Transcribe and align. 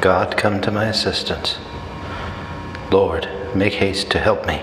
God, 0.00 0.38
come 0.38 0.62
to 0.62 0.70
my 0.70 0.86
assistance. 0.86 1.58
Lord, 2.90 3.28
make 3.54 3.74
haste 3.74 4.10
to 4.12 4.18
help 4.18 4.46
me. 4.46 4.62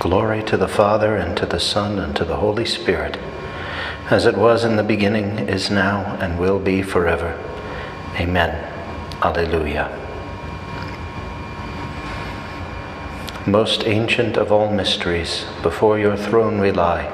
Glory 0.00 0.42
to 0.42 0.56
the 0.56 0.66
Father, 0.66 1.14
and 1.14 1.36
to 1.36 1.46
the 1.46 1.60
Son, 1.60 2.00
and 2.00 2.16
to 2.16 2.24
the 2.24 2.38
Holy 2.38 2.64
Spirit, 2.64 3.16
as 4.10 4.26
it 4.26 4.36
was 4.36 4.64
in 4.64 4.74
the 4.74 4.82
beginning, 4.82 5.48
is 5.48 5.70
now, 5.70 6.16
and 6.20 6.40
will 6.40 6.58
be 6.58 6.82
forever. 6.82 7.38
Amen. 8.16 8.68
Alleluia. 9.22 9.96
Most 13.46 13.86
ancient 13.86 14.36
of 14.36 14.50
all 14.50 14.72
mysteries, 14.72 15.44
before 15.62 16.00
your 16.00 16.16
throne 16.16 16.60
we 16.60 16.72
lie. 16.72 17.04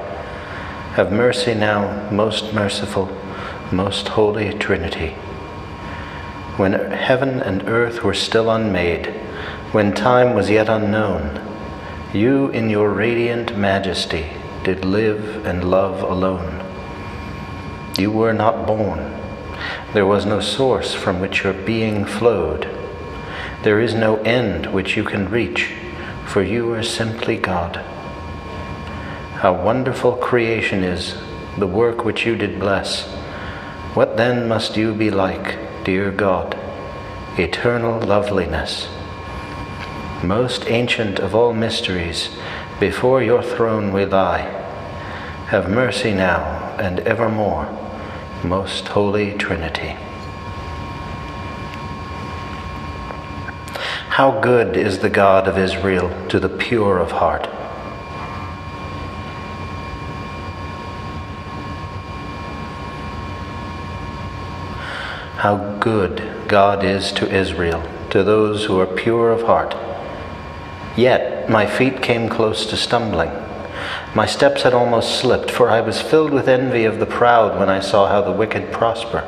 Have 0.95 1.11
mercy 1.11 1.53
now, 1.53 2.09
most 2.09 2.55
merciful, 2.55 3.15
most 3.71 4.07
holy 4.07 4.51
Trinity. 4.57 5.15
When 6.61 6.73
heaven 6.73 7.41
and 7.41 7.67
earth 7.67 8.03
were 8.03 8.13
still 8.13 8.51
unmade, 8.51 9.07
when 9.71 9.95
time 9.95 10.35
was 10.35 10.51
yet 10.51 10.69
unknown, 10.69 11.41
you 12.13 12.49
in 12.49 12.69
your 12.69 12.91
radiant 12.91 13.57
majesty 13.57 14.27
did 14.63 14.85
live 14.85 15.43
and 15.43 15.71
love 15.71 16.03
alone. 16.03 16.63
You 17.97 18.11
were 18.11 18.31
not 18.31 18.67
born. 18.67 18.99
There 19.93 20.05
was 20.05 20.27
no 20.27 20.39
source 20.39 20.93
from 20.93 21.19
which 21.19 21.43
your 21.43 21.53
being 21.53 22.05
flowed. 22.05 22.69
There 23.63 23.81
is 23.81 23.95
no 23.95 24.17
end 24.17 24.67
which 24.67 24.95
you 24.95 25.03
can 25.03 25.31
reach, 25.31 25.73
for 26.27 26.43
you 26.43 26.71
are 26.73 26.83
simply 26.83 27.37
God. 27.37 27.77
How 29.37 29.51
wonderful 29.51 30.11
creation 30.17 30.83
is, 30.83 31.17
the 31.57 31.65
work 31.65 32.05
which 32.05 32.23
you 32.23 32.35
did 32.35 32.59
bless. 32.59 33.07
What 33.95 34.15
then 34.15 34.47
must 34.47 34.77
you 34.77 34.93
be 34.93 35.09
like, 35.09 35.57
dear 35.83 36.11
God? 36.11 36.57
Eternal 37.37 37.99
loveliness 37.99 38.87
most 40.23 40.67
ancient 40.67 41.19
of 41.19 41.33
all 41.33 41.53
mysteries, 41.53 42.29
before 42.79 43.23
your 43.23 43.41
throne 43.41 43.91
we 43.91 44.05
lie. 44.05 44.41
Have 45.47 45.69
mercy 45.69 46.13
now 46.13 46.75
and 46.79 46.99
evermore, 47.01 47.67
most 48.43 48.87
holy 48.89 49.33
Trinity. 49.37 49.95
How 54.09 54.39
good 54.41 54.77
is 54.77 54.99
the 54.99 55.09
God 55.09 55.47
of 55.47 55.57
Israel 55.57 56.11
to 56.29 56.39
the 56.39 56.49
pure 56.49 56.99
of 56.99 57.11
heart. 57.11 57.49
How 65.41 65.57
good 65.79 66.21
God 66.47 66.83
is 66.83 67.11
to 67.13 67.27
Israel, 67.27 67.81
to 68.11 68.21
those 68.21 68.65
who 68.65 68.79
are 68.79 68.85
pure 68.85 69.31
of 69.31 69.41
heart. 69.41 69.75
Yet 70.95 71.49
my 71.49 71.65
feet 71.65 72.03
came 72.03 72.29
close 72.29 72.67
to 72.67 72.77
stumbling. 72.77 73.31
My 74.13 74.27
steps 74.27 74.61
had 74.61 74.75
almost 74.75 75.19
slipped, 75.19 75.49
for 75.49 75.67
I 75.67 75.81
was 75.81 75.99
filled 75.99 76.29
with 76.29 76.47
envy 76.47 76.85
of 76.85 76.99
the 76.99 77.07
proud 77.07 77.57
when 77.57 77.69
I 77.69 77.79
saw 77.79 78.07
how 78.07 78.21
the 78.21 78.31
wicked 78.31 78.71
prosper. 78.71 79.27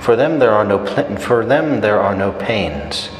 For 0.00 0.16
them 0.16 0.40
there 0.40 0.50
are 0.50 0.64
no 0.64 0.80
pl- 0.80 1.18
for 1.18 1.44
them 1.44 1.82
there 1.82 2.00
are 2.00 2.16
no 2.16 2.32
pains. 2.32 3.10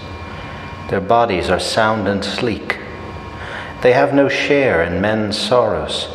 Their 0.88 1.00
bodies 1.00 1.50
are 1.50 1.60
sound 1.60 2.08
and 2.08 2.24
sleek. 2.24 2.78
They 3.82 3.92
have 3.92 4.12
no 4.12 4.28
share 4.28 4.82
in 4.82 5.00
men's 5.00 5.38
sorrows. 5.38 6.08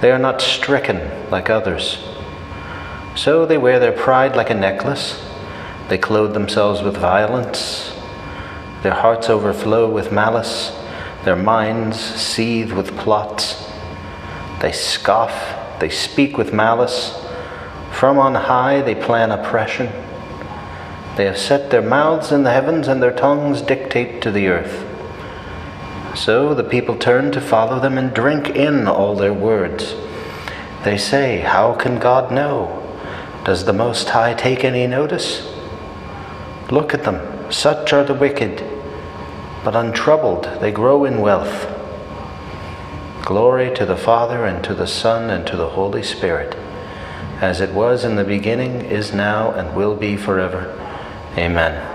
They 0.00 0.12
are 0.12 0.20
not 0.20 0.40
stricken 0.40 1.30
like 1.32 1.50
others. 1.50 1.98
So 3.14 3.46
they 3.46 3.58
wear 3.58 3.78
their 3.78 3.92
pride 3.92 4.36
like 4.36 4.50
a 4.50 4.54
necklace. 4.54 5.22
They 5.88 5.98
clothe 5.98 6.34
themselves 6.34 6.82
with 6.82 6.96
violence. 6.96 7.92
Their 8.82 8.94
hearts 8.94 9.30
overflow 9.30 9.90
with 9.90 10.12
malice, 10.12 10.70
their 11.24 11.36
minds 11.36 11.98
seethe 11.98 12.72
with 12.72 12.96
plots. 12.98 13.66
They 14.60 14.72
scoff, 14.72 15.80
they 15.80 15.88
speak 15.88 16.36
with 16.36 16.52
malice. 16.52 17.18
From 17.92 18.18
on 18.18 18.34
high 18.34 18.82
they 18.82 18.94
plan 18.94 19.30
oppression. 19.30 19.86
They 21.16 21.24
have 21.24 21.38
set 21.38 21.70
their 21.70 21.80
mouths 21.80 22.30
in 22.30 22.42
the 22.42 22.52
heavens, 22.52 22.88
and 22.88 23.02
their 23.02 23.14
tongues 23.14 23.62
dictate 23.62 24.20
to 24.20 24.30
the 24.30 24.48
earth. 24.48 24.84
So 26.14 26.52
the 26.52 26.64
people 26.64 26.98
turn 26.98 27.32
to 27.32 27.40
follow 27.40 27.80
them 27.80 27.96
and 27.96 28.12
drink 28.12 28.50
in 28.50 28.86
all 28.86 29.14
their 29.14 29.32
words. 29.32 29.94
They 30.82 30.98
say, 30.98 31.38
How 31.38 31.74
can 31.74 31.98
God 31.98 32.30
know? 32.30 32.83
Does 33.44 33.64
the 33.64 33.72
Most 33.72 34.08
High 34.08 34.34
take 34.34 34.64
any 34.64 34.86
notice? 34.86 35.54
Look 36.70 36.94
at 36.94 37.04
them, 37.04 37.52
such 37.52 37.92
are 37.92 38.04
the 38.04 38.14
wicked 38.14 38.74
but 39.64 39.74
untroubled 39.74 40.44
they 40.60 40.70
grow 40.70 41.04
in 41.04 41.20
wealth. 41.20 41.66
Glory 43.24 43.74
to 43.74 43.86
the 43.86 43.96
Father, 43.96 44.44
and 44.44 44.62
to 44.62 44.74
the 44.74 44.86
Son, 44.86 45.30
and 45.30 45.46
to 45.46 45.56
the 45.56 45.70
Holy 45.70 46.02
Spirit, 46.02 46.54
as 47.40 47.62
it 47.62 47.72
was 47.72 48.04
in 48.04 48.16
the 48.16 48.24
beginning, 48.24 48.82
is 48.82 49.14
now, 49.14 49.50
and 49.52 49.74
will 49.74 49.96
be 49.96 50.14
forever. 50.14 50.78
Amen. 51.38 51.90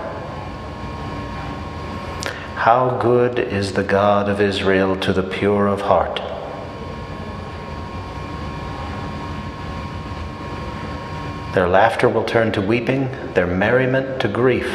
How 2.56 2.98
good 3.00 3.38
is 3.38 3.74
the 3.74 3.84
God 3.84 4.28
of 4.28 4.40
Israel 4.40 4.96
to 4.96 5.12
the 5.12 5.22
pure 5.22 5.68
of 5.68 5.82
heart. 5.82 6.20
Their 11.54 11.68
laughter 11.68 12.08
will 12.08 12.24
turn 12.24 12.52
to 12.52 12.60
weeping, 12.60 13.10
their 13.34 13.46
merriment 13.46 14.20
to 14.20 14.28
grief. 14.28 14.68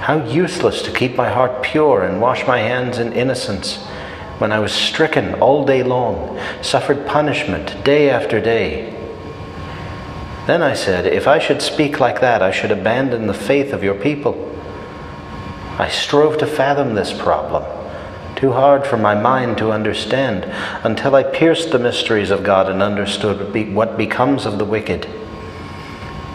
How 0.00 0.24
useless 0.26 0.82
to 0.82 0.92
keep 0.92 1.14
my 1.14 1.30
heart 1.30 1.62
pure 1.62 2.02
and 2.02 2.20
wash 2.20 2.46
my 2.46 2.58
hands 2.58 2.98
in 2.98 3.12
innocence 3.12 3.86
when 4.38 4.50
I 4.50 4.58
was 4.58 4.72
stricken 4.72 5.34
all 5.34 5.64
day 5.64 5.84
long, 5.84 6.40
suffered 6.60 7.06
punishment 7.06 7.84
day 7.84 8.10
after 8.10 8.40
day. 8.40 8.92
Then 10.48 10.60
I 10.60 10.74
said, 10.74 11.06
If 11.06 11.28
I 11.28 11.38
should 11.38 11.62
speak 11.62 12.00
like 12.00 12.20
that, 12.20 12.42
I 12.42 12.50
should 12.50 12.72
abandon 12.72 13.28
the 13.28 13.34
faith 13.34 13.72
of 13.72 13.84
your 13.84 13.94
people. 13.94 14.50
I 15.78 15.88
strove 15.88 16.38
to 16.38 16.46
fathom 16.46 16.94
this 16.94 17.12
problem, 17.12 17.62
too 18.42 18.52
hard 18.52 18.86
for 18.86 18.98
my 18.98 19.14
mind 19.14 19.56
to 19.56 19.72
understand, 19.72 20.44
until 20.84 21.14
I 21.14 21.22
pierced 21.22 21.70
the 21.70 21.78
mysteries 21.78 22.30
of 22.30 22.42
God 22.42 22.68
and 22.68 22.82
understood 22.82 23.54
what 23.72 23.96
becomes 23.96 24.44
of 24.44 24.58
the 24.58 24.64
wicked. 24.64 25.06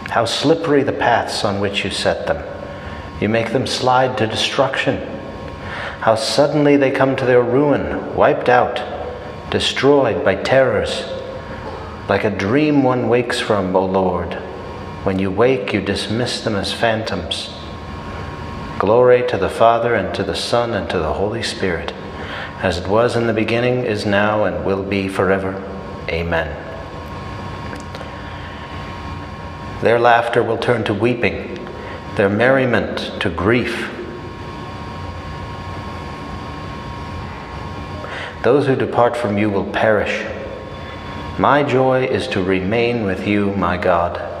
How 0.08 0.24
slippery 0.24 0.82
the 0.82 0.92
paths 0.92 1.44
on 1.44 1.60
which 1.60 1.84
you 1.84 1.90
set 1.90 2.26
them 2.26 2.42
you 3.20 3.28
make 3.28 3.52
them 3.52 3.66
slide 3.66 4.16
to 4.18 4.26
destruction. 4.26 4.96
How 6.00 6.14
suddenly 6.14 6.76
they 6.76 6.90
come 6.90 7.16
to 7.16 7.26
their 7.26 7.42
ruin, 7.42 8.14
wiped 8.14 8.48
out, 8.48 8.80
destroyed 9.50 10.24
by 10.24 10.36
terrors. 10.36 11.04
Like 12.08 12.24
a 12.24 12.30
dream 12.30 12.84
one 12.84 13.08
wakes 13.08 13.40
from, 13.40 13.74
O 13.74 13.84
Lord. 13.84 14.34
When 15.04 15.18
you 15.18 15.30
wake, 15.30 15.72
you 15.72 15.80
dismiss 15.80 16.42
them 16.42 16.54
as 16.54 16.72
phantoms. 16.72 17.50
Glory 18.78 19.26
to 19.26 19.36
the 19.36 19.48
Father, 19.48 19.96
and 19.96 20.14
to 20.14 20.22
the 20.22 20.36
Son, 20.36 20.72
and 20.72 20.88
to 20.88 20.98
the 20.98 21.14
Holy 21.14 21.42
Spirit, 21.42 21.92
as 22.62 22.78
it 22.78 22.86
was 22.86 23.16
in 23.16 23.26
the 23.26 23.32
beginning, 23.32 23.84
is 23.84 24.06
now, 24.06 24.44
and 24.44 24.64
will 24.64 24.84
be 24.84 25.08
forever. 25.08 25.60
Amen. 26.08 26.46
Their 29.82 29.98
laughter 29.98 30.44
will 30.44 30.58
turn 30.58 30.84
to 30.84 30.94
weeping 30.94 31.58
their 32.14 32.28
merriment 32.28 33.20
to 33.20 33.30
grief. 33.30 33.90
Those 38.44 38.68
who 38.68 38.76
depart 38.76 39.16
from 39.16 39.38
you 39.38 39.50
will 39.50 39.70
perish. 39.72 40.24
My 41.36 41.64
joy 41.64 42.04
is 42.06 42.28
to 42.28 42.42
remain 42.42 43.04
with 43.04 43.26
you, 43.26 43.52
my 43.54 43.76
God. 43.76 44.37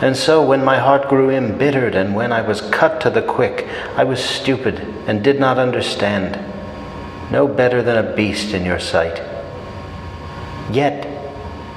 And 0.00 0.16
so, 0.16 0.44
when 0.44 0.64
my 0.64 0.78
heart 0.78 1.08
grew 1.08 1.30
embittered 1.30 1.94
and 1.94 2.14
when 2.14 2.32
I 2.32 2.40
was 2.40 2.62
cut 2.62 3.00
to 3.02 3.10
the 3.10 3.22
quick, 3.22 3.66
I 3.96 4.04
was 4.04 4.22
stupid 4.22 4.80
and 5.06 5.22
did 5.22 5.38
not 5.38 5.58
understand, 5.58 6.38
no 7.30 7.46
better 7.46 7.82
than 7.82 8.04
a 8.04 8.16
beast 8.16 8.54
in 8.54 8.64
your 8.64 8.80
sight. 8.80 9.18
Yet, 10.72 11.06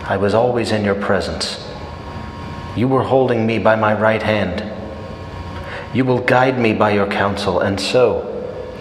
I 0.03 0.17
was 0.17 0.33
always 0.33 0.71
in 0.71 0.85
your 0.85 0.95
presence 0.95 1.63
you 2.75 2.87
were 2.87 3.03
holding 3.03 3.45
me 3.45 3.59
by 3.59 3.75
my 3.75 3.93
right 3.93 4.23
hand. 4.23 4.63
You 5.93 6.05
will 6.05 6.19
guide 6.19 6.57
me 6.57 6.73
by 6.73 6.91
your 6.91 7.05
counsel, 7.05 7.59
and 7.59 7.79
so 7.79 8.29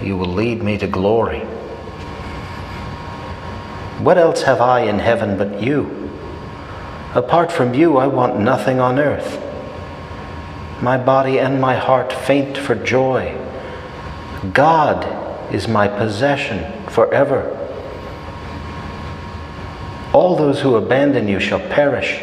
you 0.03 0.17
will 0.17 0.33
lead 0.33 0.62
me 0.62 0.79
to 0.79 0.87
glory. 0.87 1.41
What 4.00 4.17
else 4.17 4.43
have 4.43 4.62
I 4.62 4.81
in 4.81 4.99
heaven 4.99 5.37
but 5.37 5.62
you? 5.62 6.01
Apart 7.14 7.53
from 7.53 7.75
you, 7.75 7.99
I 7.99 8.06
want 8.06 8.38
nothing 8.38 8.81
on 8.81 8.99
earth. 8.99 9.41
My 10.81 10.97
body 10.97 11.38
and 11.38 11.61
my 11.61 11.76
heart 11.76 12.12
faint 12.12 12.56
for 12.56 12.75
joy. 12.75 13.38
God 14.53 15.05
is 15.55 15.69
my 15.69 15.88
possession 15.88 16.88
forever. 16.88 17.59
All 20.12 20.37
those 20.37 20.61
who 20.61 20.76
abandon 20.76 21.29
you 21.29 21.38
shall 21.38 21.61
perish. 21.61 22.23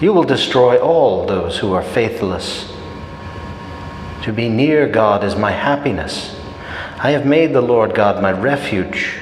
You 0.00 0.12
will 0.12 0.24
destroy 0.24 0.78
all 0.78 1.26
those 1.26 1.58
who 1.58 1.72
are 1.74 1.82
faithless. 1.82 2.74
To 4.22 4.32
be 4.32 4.48
near 4.48 4.88
God 4.88 5.24
is 5.24 5.36
my 5.36 5.50
happiness. 5.50 6.38
I 6.98 7.10
have 7.10 7.26
made 7.26 7.52
the 7.52 7.60
Lord 7.60 7.94
God 7.94 8.22
my 8.22 8.32
refuge. 8.32 9.18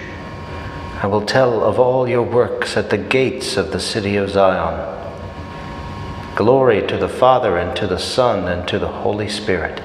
I 1.02 1.06
will 1.06 1.26
tell 1.26 1.62
of 1.62 1.78
all 1.78 2.08
your 2.08 2.22
works 2.22 2.74
at 2.76 2.88
the 2.88 2.96
gates 2.96 3.58
of 3.58 3.70
the 3.70 3.80
city 3.80 4.16
of 4.16 4.30
Zion. 4.30 4.94
Glory 6.34 6.86
to 6.86 6.96
the 6.96 7.08
Father, 7.08 7.58
and 7.58 7.76
to 7.76 7.86
the 7.86 7.98
Son, 7.98 8.48
and 8.48 8.66
to 8.68 8.78
the 8.78 8.88
Holy 8.88 9.28
Spirit, 9.28 9.80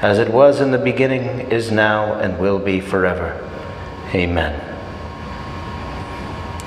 as 0.00 0.20
it 0.20 0.32
was 0.32 0.60
in 0.60 0.70
the 0.70 0.78
beginning, 0.78 1.50
is 1.50 1.72
now, 1.72 2.14
and 2.14 2.38
will 2.38 2.60
be 2.60 2.80
forever. 2.80 3.42
Amen. 4.14 4.54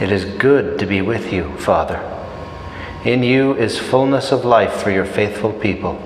It 0.02 0.12
is 0.12 0.26
good 0.26 0.78
to 0.80 0.86
be 0.86 1.02
with 1.02 1.32
you, 1.32 1.56
Father. 1.58 2.00
In 3.06 3.24
you 3.24 3.56
is 3.56 3.80
fullness 3.80 4.34
of 4.34 4.44
life 4.44 4.74
for 4.74 4.92
your 4.92 5.06
faithful 5.06 5.54
people. 5.54 6.02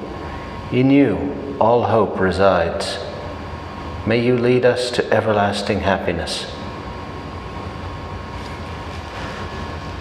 In 0.71 0.91
you 0.91 1.55
all 1.59 1.85
hope 1.85 2.19
resides. 2.19 2.99
May 4.05 4.23
you 4.23 4.37
lead 4.37 4.63
us 4.63 4.91
to 4.91 5.11
everlasting 5.11 5.79
happiness. 5.79 6.45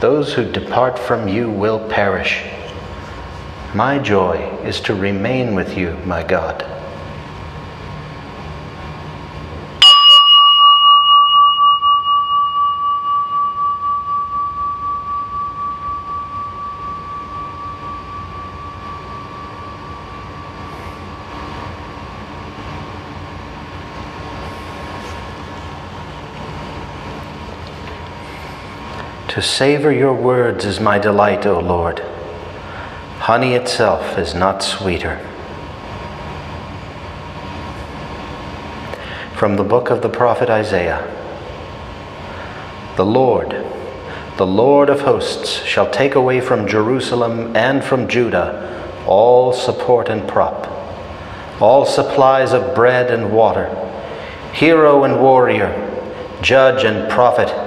Those 0.03 0.33
who 0.33 0.51
depart 0.51 0.99
from 0.99 1.29
you 1.29 1.49
will 1.49 1.79
perish. 1.89 2.43
My 3.73 4.01
joy 4.01 4.35
is 4.65 4.81
to 4.81 4.97
remain 4.97 5.55
with 5.55 5.79
you, 5.79 5.97
my 6.05 6.25
God. 6.25 6.82
To 29.33 29.41
savor 29.41 29.91
your 29.91 30.13
words 30.13 30.67
is 30.67 30.79
my 30.79 30.99
delight, 30.99 31.47
O 31.47 31.59
Lord. 31.59 32.01
Honey 33.21 33.55
itself 33.55 34.19
is 34.19 34.35
not 34.35 34.63
sweeter. 34.63 35.27
From 39.35 39.57
the 39.57 39.65
book 39.65 39.89
of 39.89 40.03
the 40.03 40.11
prophet 40.11 40.51
Isaiah 40.51 41.01
The 42.97 43.07
Lord, 43.07 43.53
the 44.37 44.47
Lord 44.47 44.91
of 44.91 45.01
hosts, 45.01 45.65
shall 45.65 45.89
take 45.91 46.15
away 46.15 46.43
from 46.43 46.69
Jerusalem 46.69 47.57
and 47.57 47.83
from 47.83 48.09
Judah 48.09 48.69
all 49.07 49.55
support 49.55 50.11
and 50.11 50.29
prop, 50.29 50.69
all 51.59 51.87
supplies 51.87 52.53
of 52.53 52.75
bread 52.75 53.11
and 53.11 53.33
water, 53.33 53.71
hero 54.53 55.05
and 55.05 55.23
warrior, 55.23 55.73
judge 56.43 56.85
and 56.85 57.11
prophet 57.11 57.62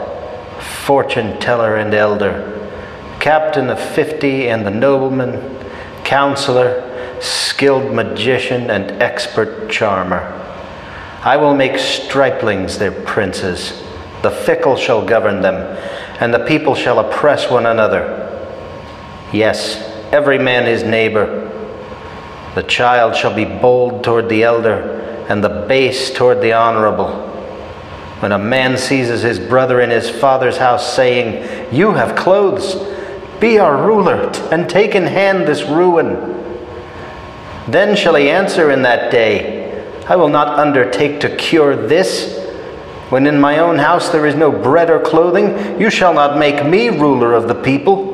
fortune 0.86 1.40
teller 1.40 1.76
and 1.76 1.94
elder, 1.94 2.52
captain 3.20 3.70
of 3.70 3.80
fifty 3.80 4.50
and 4.50 4.66
the 4.66 4.72
nobleman, 4.72 5.40
counselor, 6.04 6.84
skilled 7.22 7.94
magician, 7.94 8.70
and 8.70 8.92
expert 9.02 9.70
charmer. 9.70 10.32
I 11.24 11.38
will 11.38 11.56
make 11.56 11.80
striplings 11.80 12.78
their 12.78 12.92
princes. 12.92 13.82
The 14.22 14.32
fickle 14.32 14.76
shall 14.76 15.06
govern 15.06 15.42
them, 15.42 15.56
and 16.20 16.34
the 16.34 16.46
people 16.46 16.76
shall 16.76 17.00
oppress 17.00 17.50
one 17.50 17.66
another. 17.66 18.22
Yes, 19.34 19.78
every 20.12 20.38
man 20.38 20.66
his 20.66 20.84
neighbor. 20.84 21.42
The 22.54 22.64
child 22.64 23.16
shall 23.16 23.34
be 23.34 23.46
bold 23.46 24.04
toward 24.04 24.30
the 24.30 24.44
elder, 24.44 25.26
and 25.28 25.44
the 25.44 25.66
base 25.68 26.14
toward 26.14 26.42
the 26.42 26.54
honorable. 26.54 27.35
When 28.20 28.32
a 28.32 28.40
man 28.40 28.78
seizes 28.78 29.22
his 29.22 29.40
brother 29.40 29.82
in 29.82 29.90
his 29.90 30.10
father's 30.10 30.58
house, 30.58 30.96
saying, 30.96 31.74
You 31.76 31.92
have 31.92 32.16
clothes, 32.16 32.76
be 33.42 33.60
our 33.60 33.86
ruler, 33.86 34.32
and 34.52 34.70
take 34.70 34.96
in 34.96 35.04
hand 35.04 35.46
this 35.46 35.64
ruin. 35.64 36.34
Then 37.68 37.96
shall 37.96 38.16
he 38.16 38.30
answer 38.30 38.72
in 38.72 38.84
that 38.84 39.12
day, 39.12 39.66
I 40.08 40.16
will 40.16 40.30
not 40.30 40.60
undertake 40.60 41.20
to 41.22 41.36
cure 41.36 41.76
this. 41.76 42.42
When 43.10 43.28
in 43.28 43.40
my 43.40 43.60
own 43.60 43.80
house 43.80 44.10
there 44.10 44.26
is 44.26 44.36
no 44.36 44.52
bread 44.52 44.90
or 44.90 45.00
clothing, 45.00 45.80
you 45.80 45.90
shall 45.90 46.14
not 46.14 46.38
make 46.38 46.66
me 46.66 46.88
ruler 46.88 47.34
of 47.34 47.48
the 47.48 47.56
people. 47.56 48.14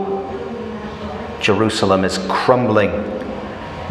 Jerusalem 1.41 2.05
is 2.05 2.17
crumbling. 2.27 2.89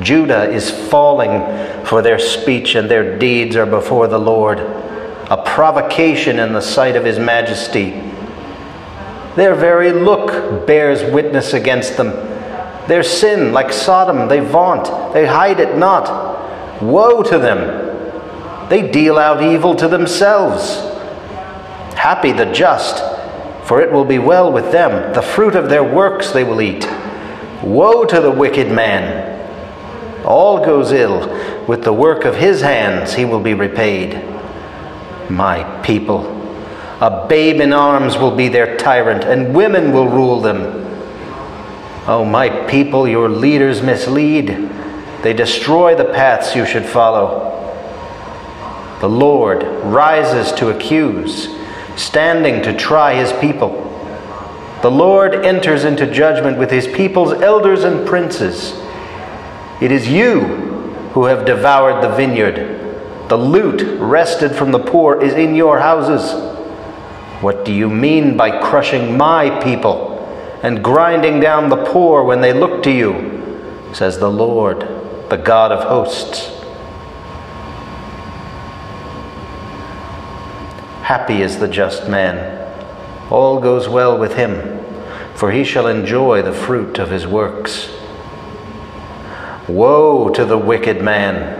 Judah 0.00 0.50
is 0.50 0.70
falling, 0.70 1.84
for 1.84 2.02
their 2.02 2.18
speech 2.18 2.74
and 2.74 2.90
their 2.90 3.18
deeds 3.18 3.54
are 3.54 3.66
before 3.66 4.08
the 4.08 4.18
Lord 4.18 4.58
a 5.30 5.36
provocation 5.36 6.40
in 6.40 6.52
the 6.52 6.60
sight 6.60 6.96
of 6.96 7.04
His 7.04 7.18
majesty. 7.18 7.90
Their 9.36 9.54
very 9.54 9.92
look 9.92 10.66
bears 10.66 11.04
witness 11.04 11.52
against 11.52 11.96
them. 11.96 12.08
Their 12.88 13.04
sin, 13.04 13.52
like 13.52 13.72
Sodom, 13.72 14.28
they 14.28 14.40
vaunt, 14.40 15.14
they 15.14 15.26
hide 15.26 15.60
it 15.60 15.78
not. 15.78 16.82
Woe 16.82 17.22
to 17.22 17.38
them! 17.38 18.68
They 18.68 18.90
deal 18.90 19.18
out 19.18 19.40
evil 19.40 19.76
to 19.76 19.86
themselves. 19.86 20.78
Happy 21.96 22.32
the 22.32 22.46
just, 22.46 22.98
for 23.66 23.80
it 23.80 23.92
will 23.92 24.04
be 24.04 24.18
well 24.18 24.50
with 24.50 24.72
them. 24.72 25.12
The 25.14 25.22
fruit 25.22 25.54
of 25.54 25.68
their 25.68 25.84
works 25.84 26.32
they 26.32 26.42
will 26.42 26.60
eat. 26.60 26.88
Woe 27.62 28.04
to 28.04 28.20
the 28.20 28.32
wicked 28.32 28.72
man! 28.72 29.28
All 30.24 30.64
goes 30.64 30.90
ill. 30.90 31.28
With 31.68 31.84
the 31.84 31.92
work 31.92 32.24
of 32.24 32.34
his 32.34 32.62
hands 32.62 33.14
he 33.14 33.24
will 33.24 33.40
be 33.40 33.54
repaid 33.54 34.29
my 35.30 35.64
people. 35.82 36.36
A 37.00 37.26
babe 37.28 37.60
in 37.60 37.72
arms 37.72 38.18
will 38.18 38.34
be 38.34 38.48
their 38.48 38.76
tyrant, 38.76 39.24
and 39.24 39.54
women 39.54 39.92
will 39.92 40.08
rule 40.08 40.40
them. 40.40 40.86
Oh, 42.06 42.24
my 42.24 42.50
people, 42.66 43.08
your 43.08 43.28
leaders 43.28 43.80
mislead. 43.80 44.48
They 45.22 45.32
destroy 45.32 45.94
the 45.94 46.04
paths 46.04 46.54
you 46.54 46.66
should 46.66 46.84
follow. 46.84 47.48
The 49.00 49.08
Lord 49.08 49.62
rises 49.84 50.52
to 50.58 50.68
accuse, 50.68 51.48
standing 51.96 52.62
to 52.62 52.76
try 52.76 53.14
his 53.14 53.32
people. 53.34 53.86
The 54.82 54.90
Lord 54.90 55.34
enters 55.34 55.84
into 55.84 56.10
judgment 56.10 56.58
with 56.58 56.70
his 56.70 56.86
people's 56.86 57.32
elders 57.40 57.84
and 57.84 58.06
princes. 58.06 58.72
It 59.80 59.92
is 59.92 60.08
you 60.08 60.40
who 61.12 61.26
have 61.26 61.44
devoured 61.44 62.02
the 62.02 62.14
vineyard 62.14 62.79
the 63.30 63.38
loot 63.38 63.80
wrested 64.00 64.56
from 64.56 64.72
the 64.72 64.78
poor 64.80 65.22
is 65.22 65.34
in 65.34 65.54
your 65.54 65.78
houses. 65.78 66.32
What 67.40 67.64
do 67.64 67.72
you 67.72 67.88
mean 67.88 68.36
by 68.36 68.60
crushing 68.60 69.16
my 69.16 69.62
people 69.62 70.18
and 70.64 70.82
grinding 70.82 71.38
down 71.38 71.68
the 71.68 71.84
poor 71.84 72.24
when 72.24 72.40
they 72.40 72.52
look 72.52 72.82
to 72.82 72.90
you? 72.90 73.94
Says 73.94 74.18
the 74.18 74.28
Lord, 74.28 74.80
the 75.30 75.36
God 75.36 75.70
of 75.70 75.84
hosts. 75.84 76.48
Happy 81.02 81.40
is 81.40 81.60
the 81.60 81.68
just 81.68 82.08
man. 82.08 82.58
All 83.30 83.60
goes 83.60 83.88
well 83.88 84.18
with 84.18 84.34
him, 84.34 84.84
for 85.36 85.52
he 85.52 85.62
shall 85.62 85.86
enjoy 85.86 86.42
the 86.42 86.52
fruit 86.52 86.98
of 86.98 87.10
his 87.10 87.28
works. 87.28 87.90
Woe 89.68 90.30
to 90.30 90.44
the 90.44 90.58
wicked 90.58 91.00
man! 91.00 91.59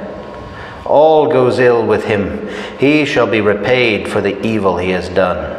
All 0.91 1.29
goes 1.29 1.59
ill 1.59 1.87
with 1.87 2.05
him. 2.05 2.49
He 2.79 3.05
shall 3.05 3.27
be 3.27 3.41
repaid 3.41 4.09
for 4.09 4.21
the 4.21 4.45
evil 4.45 4.77
he 4.77 4.91
has 4.91 5.09
done. 5.09 5.57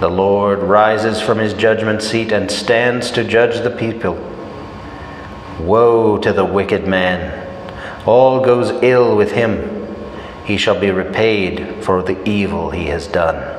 The 0.00 0.08
Lord 0.08 0.60
rises 0.60 1.20
from 1.20 1.38
his 1.38 1.52
judgment 1.52 2.02
seat 2.02 2.30
and 2.30 2.48
stands 2.48 3.10
to 3.10 3.24
judge 3.24 3.62
the 3.62 3.70
people. 3.70 4.14
Woe 5.58 6.18
to 6.18 6.32
the 6.32 6.44
wicked 6.44 6.86
man! 6.86 7.46
All 8.06 8.40
goes 8.44 8.70
ill 8.82 9.16
with 9.16 9.32
him. 9.32 9.88
He 10.44 10.56
shall 10.56 10.78
be 10.78 10.92
repaid 10.92 11.84
for 11.84 12.02
the 12.02 12.16
evil 12.28 12.70
he 12.70 12.86
has 12.86 13.08
done. 13.08 13.57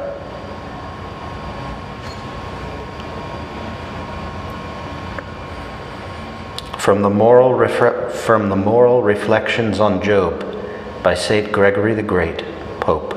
From 6.89 7.03
the 7.03 7.09
Moral, 7.11 7.51
Refre- 7.51 8.11
from 8.11 8.49
the 8.49 8.55
Moral 8.55 9.03
Reflections 9.03 9.79
on 9.79 10.01
Job 10.01 10.43
by 11.03 11.13
St. 11.13 11.51
Gregory 11.51 11.93
the 11.93 12.01
Great, 12.01 12.43
Pope. 12.79 13.13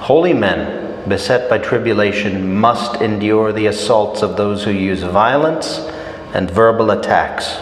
Holy 0.00 0.32
men, 0.32 1.06
beset 1.06 1.50
by 1.50 1.58
tribulation, 1.58 2.56
must 2.56 3.02
endure 3.02 3.52
the 3.52 3.66
assaults 3.66 4.22
of 4.22 4.38
those 4.38 4.64
who 4.64 4.70
use 4.70 5.02
violence 5.02 5.80
and 6.32 6.50
verbal 6.50 6.90
attacks. 6.90 7.54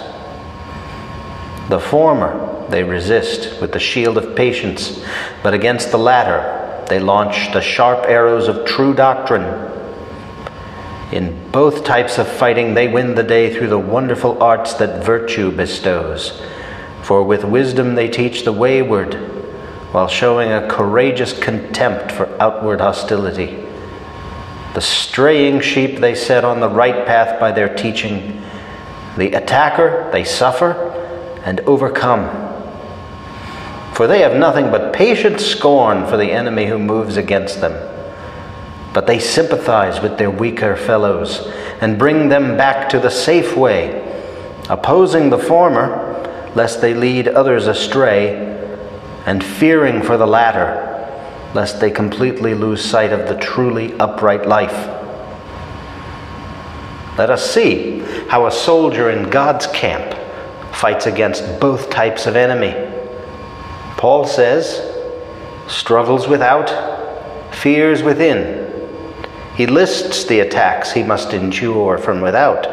The 1.69 1.81
former 1.81 2.65
they 2.69 2.85
resist 2.85 3.61
with 3.61 3.73
the 3.73 3.81
shield 3.81 4.17
of 4.19 4.37
patience, 4.37 5.05
but 5.43 5.53
against 5.53 5.91
the 5.91 5.99
latter 5.99 6.87
they 6.89 7.01
launch 7.01 7.53
the 7.53 7.61
sharp 7.61 8.07
arrows 8.07 8.47
of 8.47 8.65
true 8.67 8.95
doctrine. 8.95 9.70
In 11.13 11.51
both 11.51 11.83
types 11.83 12.19
of 12.19 12.29
fighting, 12.29 12.75
they 12.75 12.87
win 12.87 13.17
the 13.17 13.23
day 13.25 13.53
through 13.53 13.69
the 13.69 13.79
wonderful 13.79 14.41
arts 14.43 14.75
that 14.75 15.05
virtue 15.05 15.51
bestows. 15.51 16.41
For 17.03 17.25
with 17.25 17.45
wisdom 17.45 17.97
they 17.97 18.09
teach 18.09 18.45
the 18.45 18.53
wayward, 18.53 19.15
while 19.93 20.07
showing 20.07 20.53
a 20.53 20.69
courageous 20.69 21.37
contempt 21.37 22.13
for 22.13 22.29
outward 22.41 22.81
hostility. 22.81 23.67
The 24.75 24.81
straying 24.81 25.63
sheep 25.63 25.99
they 25.99 26.15
set 26.15 26.45
on 26.45 26.61
the 26.61 26.69
right 26.69 27.05
path 27.05 27.41
by 27.41 27.51
their 27.51 27.75
teaching. 27.75 28.41
The 29.17 29.33
attacker 29.33 30.09
they 30.13 30.23
suffer 30.23 30.93
and 31.45 31.59
overcome. 31.63 32.29
For 33.95 34.07
they 34.07 34.21
have 34.21 34.37
nothing 34.37 34.71
but 34.71 34.93
patient 34.93 35.41
scorn 35.41 36.07
for 36.07 36.17
the 36.17 36.31
enemy 36.31 36.67
who 36.67 36.79
moves 36.79 37.17
against 37.17 37.61
them. 37.61 38.00
But 38.93 39.07
they 39.07 39.19
sympathize 39.19 40.01
with 40.01 40.19
their 40.19 40.31
weaker 40.31 40.77
fellows 40.77 41.47
and 41.81 41.99
bring 41.99 42.29
them 42.29 42.57
back 42.57 42.89
to 42.91 42.99
the 42.99 43.11
safe 43.11 43.57
way, 43.57 44.07
opposing 44.69 45.31
the 45.31 45.39
former, 45.39 46.07
lest 46.55 46.81
they 46.81 46.95
lead 46.95 47.29
others 47.29 47.67
astray, 47.67 48.49
and 49.27 49.45
fearing 49.45 50.03
for 50.03 50.17
the 50.17 50.27
latter, 50.27 50.87
lest 51.55 51.81
they 51.81 51.91
completely 51.91 52.55
lose 52.55 52.85
sight 52.85 53.13
of 53.13 53.29
the 53.29 53.41
truly 53.41 53.93
upright 53.99 54.47
life. 54.47 54.89
Let 57.19 57.31
us 57.31 57.49
see 57.49 58.01
how 58.29 58.47
a 58.47 58.51
soldier 58.51 59.11
in 59.11 59.31
God's 59.31 59.67
camp 59.69 60.17
fights 60.75 61.07
against 61.07 61.61
both 61.61 61.91
types 61.91 62.27
of 62.27 62.37
enemy. 62.37 62.75
Paul 63.97 64.25
says, 64.25 64.97
struggles 65.69 66.27
without, 66.27 67.55
fears 67.55 68.03
within. 68.03 68.70
He 69.61 69.67
lists 69.67 70.25
the 70.25 70.41
attacks 70.41 70.91
he 70.91 71.03
must 71.03 71.35
endure 71.35 71.99
from 71.99 72.23
without. 72.23 72.67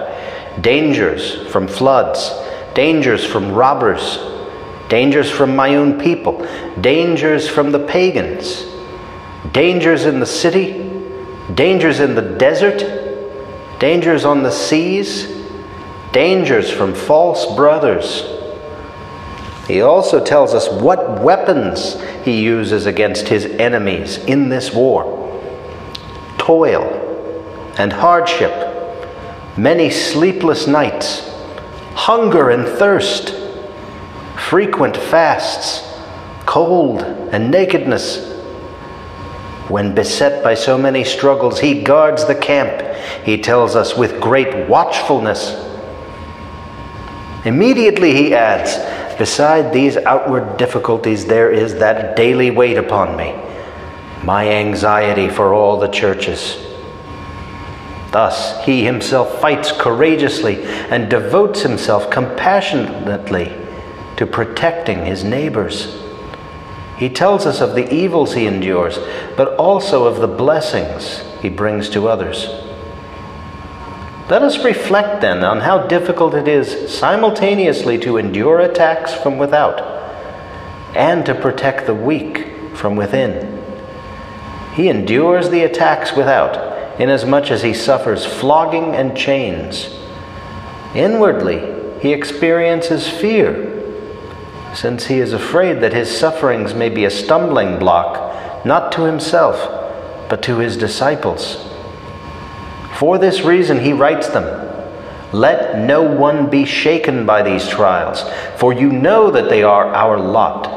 Dangers 0.62 1.36
from 1.48 1.68
floods, 1.68 2.32
dangers 2.76 3.26
from 3.26 3.52
robbers, 3.52 4.18
dangers 4.88 5.30
from 5.30 5.54
my 5.54 5.76
own 5.76 6.00
people, 6.00 6.48
dangers 6.80 7.46
from 7.50 7.74
the 7.74 7.86
pagans, 7.86 8.66
dangers 9.52 10.06
in 10.06 10.22
the 10.22 10.26
city, 10.26 10.90
dangers 11.56 12.00
in 12.00 12.16
the 12.16 12.22
desert, 12.22 12.80
dangers 13.80 14.24
on 14.24 14.44
the 14.44 14.52
seas, 14.52 15.44
dangers 16.14 16.72
from 16.72 16.96
false 16.96 17.54
brothers. 17.58 18.24
He 19.68 19.82
also 19.82 20.24
tells 20.24 20.54
us 20.54 20.70
what 20.70 21.22
weapons 21.22 22.02
he 22.24 22.42
uses 22.42 22.86
against 22.86 23.28
his 23.28 23.44
enemies 23.44 24.20
in 24.20 24.48
this 24.48 24.74
war 24.74 25.17
toil 26.48 26.86
and 27.78 27.92
hardship, 27.92 28.54
many 29.58 29.90
sleepless 29.90 30.66
nights, 30.66 31.30
hunger 31.94 32.52
and 32.52 32.66
thirst, 32.80 33.36
frequent 34.50 34.96
fasts, 34.96 35.86
cold 36.46 37.02
and 37.34 37.52
nakedness. 37.52 38.34
When 39.68 39.94
beset 39.94 40.42
by 40.42 40.54
so 40.54 40.78
many 40.78 41.04
struggles, 41.04 41.60
he 41.60 41.84
guards 41.84 42.26
the 42.26 42.36
camp, 42.36 42.96
he 43.26 43.42
tells 43.42 43.76
us, 43.76 43.98
with 43.98 44.22
great 44.22 44.70
watchfulness. 44.70 45.54
Immediately 47.44 48.14
he 48.16 48.34
adds, 48.34 48.72
Beside 49.18 49.74
these 49.74 49.98
outward 49.98 50.56
difficulties, 50.56 51.26
there 51.26 51.52
is 51.52 51.74
that 51.80 52.16
daily 52.16 52.52
weight 52.52 52.78
upon 52.78 53.18
me 53.18 53.36
my 54.24 54.50
anxiety 54.50 55.30
for 55.30 55.54
all 55.54 55.80
the 55.80 55.88
churches. 55.88 56.58
Thus, 58.12 58.64
he 58.66 58.84
himself 58.84 59.42
fights 59.42 59.72
courageously 59.72 60.64
and 60.64 61.10
devotes 61.10 61.62
himself 61.62 62.10
compassionately 62.10 63.54
to 64.16 64.26
protecting 64.26 65.06
his 65.06 65.24
neighbors. 65.24 66.02
He 66.98 67.10
tells 67.10 67.46
us 67.46 67.62
of 67.62 67.76
the 67.76 67.94
evils 67.94 68.34
he 68.34 68.48
endures, 68.48 68.98
but 69.36 69.56
also 69.58 70.06
of 70.06 70.20
the 70.20 70.28
blessings 70.28 71.22
he 71.42 71.50
brings 71.50 71.90
to 71.90 72.08
others. 72.08 72.48
Let 74.30 74.42
us 74.42 74.66
reflect 74.66 75.22
then 75.22 75.44
on 75.44 75.62
how 75.62 75.88
difficult 75.88 76.34
it 76.34 76.48
is 76.48 76.94
simultaneously 76.94 77.98
to 78.00 78.18
endure 78.18 78.60
attacks 78.60 79.14
from 79.14 79.38
without 79.38 79.80
and 80.96 81.26
to 81.26 81.36
protect 81.36 81.86
the 81.86 81.94
weak 81.94 82.48
from 82.74 82.96
within. 82.96 83.57
He 84.78 84.90
endures 84.90 85.50
the 85.50 85.64
attacks 85.64 86.16
without, 86.16 87.02
inasmuch 87.02 87.50
as 87.50 87.64
he 87.64 87.74
suffers 87.74 88.28
flogging 88.28 88.96
and 88.96 89.18
chains. 89.18 89.90
Inwardly, 90.94 92.00
he 92.00 92.14
experiences 92.14 93.10
fear 93.10 93.74
since 94.76 95.08
he 95.08 95.18
is 95.18 95.34
afraid 95.34 95.82
that 95.82 95.94
his 95.94 96.16
sufferings 96.16 96.76
may 96.76 96.90
be 96.90 97.06
a 97.06 97.10
stumbling 97.10 97.80
block, 97.80 98.64
not 98.68 98.92
to 98.92 99.02
himself, 99.02 99.58
but 100.30 100.44
to 100.44 100.60
his 100.60 100.78
disciples. 100.78 101.68
For 102.94 103.18
this 103.18 103.42
reason, 103.42 103.80
he 103.80 103.94
writes 103.94 104.28
them 104.28 104.46
Let 105.34 105.80
no 105.80 106.04
one 106.04 106.52
be 106.52 106.66
shaken 106.66 107.26
by 107.26 107.42
these 107.42 107.68
trials, 107.68 108.24
for 108.58 108.74
you 108.74 108.92
know 108.92 109.32
that 109.32 109.50
they 109.50 109.64
are 109.64 109.92
our 109.96 110.20
lot. 110.20 110.77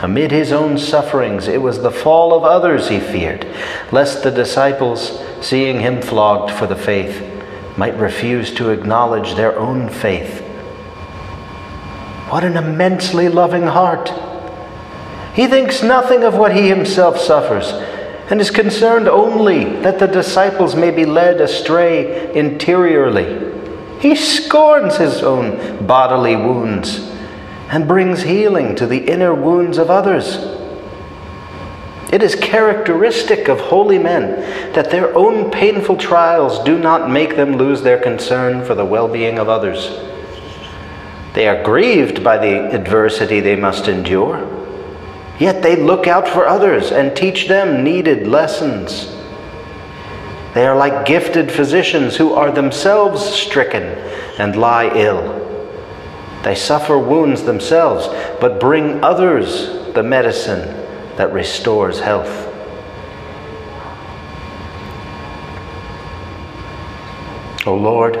Amid 0.00 0.30
his 0.30 0.52
own 0.52 0.78
sufferings, 0.78 1.48
it 1.48 1.60
was 1.60 1.82
the 1.82 1.90
fall 1.90 2.34
of 2.34 2.44
others 2.44 2.88
he 2.88 3.00
feared, 3.00 3.46
lest 3.90 4.22
the 4.22 4.30
disciples, 4.30 5.22
seeing 5.40 5.80
him 5.80 6.00
flogged 6.00 6.52
for 6.52 6.66
the 6.66 6.76
faith, 6.76 7.22
might 7.76 7.96
refuse 7.96 8.52
to 8.54 8.70
acknowledge 8.70 9.34
their 9.34 9.58
own 9.58 9.88
faith 9.88 10.44
what 12.30 12.44
an 12.44 12.58
immensely 12.58 13.28
loving 13.28 13.66
heart. 13.66 14.12
He 15.34 15.46
thinks 15.46 15.82
nothing 15.82 16.24
of 16.24 16.36
what 16.36 16.54
he 16.54 16.68
himself 16.68 17.18
suffers 17.18 17.72
and 18.30 18.40
is 18.40 18.50
concerned 18.50 19.08
only 19.08 19.64
that 19.80 19.98
the 19.98 20.06
disciples 20.06 20.74
may 20.76 20.90
be 20.90 21.06
led 21.06 21.40
astray 21.40 22.34
interiorly. 22.34 23.54
He 24.00 24.14
scorns 24.14 24.98
his 24.98 25.22
own 25.22 25.86
bodily 25.86 26.36
wounds 26.36 26.98
and 27.68 27.86
brings 27.86 28.22
healing 28.22 28.74
to 28.76 28.86
the 28.86 29.08
inner 29.08 29.34
wounds 29.34 29.78
of 29.78 29.90
others. 29.90 30.36
It 32.10 32.22
is 32.22 32.34
characteristic 32.34 33.48
of 33.48 33.60
holy 33.60 33.98
men 33.98 34.72
that 34.72 34.90
their 34.90 35.16
own 35.16 35.50
painful 35.50 35.96
trials 35.96 36.58
do 36.64 36.78
not 36.78 37.10
make 37.10 37.36
them 37.36 37.56
lose 37.56 37.82
their 37.82 37.98
concern 38.00 38.64
for 38.64 38.74
the 38.74 38.84
well 38.84 39.08
being 39.08 39.38
of 39.38 39.50
others. 39.50 39.90
They 41.34 41.46
are 41.46 41.62
grieved 41.62 42.24
by 42.24 42.38
the 42.38 42.74
adversity 42.74 43.40
they 43.40 43.56
must 43.56 43.88
endure. 43.88 44.54
Yet 45.38 45.62
they 45.62 45.76
look 45.76 46.06
out 46.06 46.26
for 46.26 46.48
others 46.48 46.90
and 46.90 47.14
teach 47.14 47.46
them 47.46 47.84
needed 47.84 48.26
lessons. 48.26 49.14
They 50.54 50.66
are 50.66 50.76
like 50.76 51.06
gifted 51.06 51.52
physicians 51.52 52.16
who 52.16 52.32
are 52.32 52.50
themselves 52.50 53.22
stricken 53.22 53.84
and 54.38 54.56
lie 54.56 54.90
ill. 54.96 55.37
They 56.42 56.54
suffer 56.54 56.98
wounds 56.98 57.42
themselves, 57.42 58.08
but 58.40 58.60
bring 58.60 59.02
others 59.02 59.92
the 59.94 60.02
medicine 60.02 60.60
that 61.16 61.32
restores 61.32 62.00
health. 62.00 62.46
O 67.66 67.74
Lord, 67.74 68.18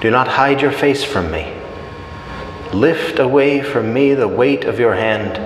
do 0.00 0.10
not 0.10 0.26
hide 0.26 0.62
your 0.62 0.72
face 0.72 1.04
from 1.04 1.30
me. 1.30 1.52
Lift 2.72 3.18
away 3.18 3.62
from 3.62 3.92
me 3.92 4.14
the 4.14 4.28
weight 4.28 4.64
of 4.64 4.78
your 4.78 4.94
hand, 4.94 5.36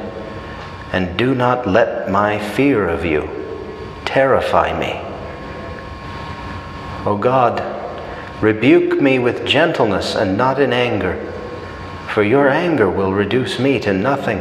and 0.93 1.17
do 1.17 1.35
not 1.35 1.67
let 1.67 2.11
my 2.11 2.39
fear 2.39 2.89
of 2.89 3.05
you 3.05 3.29
terrify 4.05 4.79
me. 4.79 5.01
O 7.05 7.17
God, 7.17 7.61
rebuke 8.41 9.01
me 9.01 9.19
with 9.19 9.47
gentleness 9.47 10.15
and 10.15 10.37
not 10.37 10.61
in 10.61 10.73
anger, 10.73 11.33
for 12.17 12.23
your 12.23 12.49
anger 12.49 12.89
will 12.89 13.13
reduce 13.13 13.59
me 13.59 13.79
to 13.79 13.93
nothing. 13.93 14.39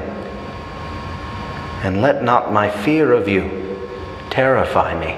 And 1.83 2.01
let 2.01 2.23
not 2.23 2.53
my 2.53 2.69
fear 2.69 3.11
of 3.11 3.27
you 3.27 3.77
terrify 4.29 4.97
me. 4.97 5.17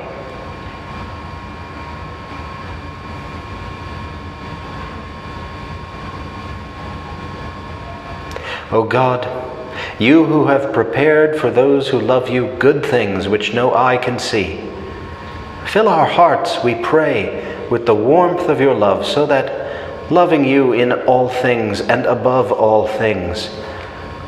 O 8.72 8.84
God, 8.90 9.28
you 10.00 10.26
who 10.26 10.48
have 10.48 10.74
prepared 10.74 11.40
for 11.40 11.52
those 11.52 11.88
who 11.88 12.00
love 12.00 12.28
you 12.28 12.56
good 12.58 12.84
things 12.84 13.28
which 13.28 13.54
no 13.54 13.76
eye 13.76 13.98
can 13.98 14.18
see, 14.18 14.68
fill 15.68 15.88
our 15.88 16.08
hearts, 16.08 16.64
we 16.64 16.74
pray, 16.74 17.68
with 17.70 17.86
the 17.86 17.94
warmth 17.94 18.50
of 18.50 18.60
your 18.60 18.74
love, 18.74 19.06
so 19.06 19.28
that, 19.28 19.67
loving 20.10 20.46
you 20.46 20.74
in 20.74 20.92
all 20.92 21.30
things 21.30 21.82
and 21.82 22.06
above 22.06 22.52
all 22.52 22.88
things, 22.88 23.50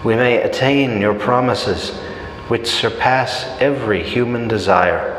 we 0.04 0.16
may 0.16 0.38
attain 0.38 1.02
your 1.02 1.14
promises, 1.14 1.98
which 2.48 2.68
surpass 2.68 3.46
every 3.60 4.04
human 4.04 4.48
desire. 4.48 5.16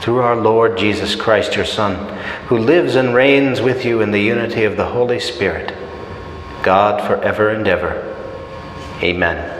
Through 0.00 0.18
our 0.18 0.36
Lord 0.36 0.76
Jesus 0.76 1.14
Christ, 1.14 1.56
your 1.56 1.64
Son, 1.64 2.18
who 2.48 2.58
lives 2.58 2.94
and 2.94 3.14
reigns 3.14 3.60
with 3.60 3.84
you 3.84 4.02
in 4.02 4.10
the 4.10 4.20
unity 4.20 4.64
of 4.64 4.76
the 4.76 4.86
Holy 4.86 5.20
Spirit, 5.20 5.72
God 6.62 7.06
for 7.06 7.16
ever 7.22 7.50
and 7.50 7.66
ever. 7.66 8.10
Amen. 9.02 9.53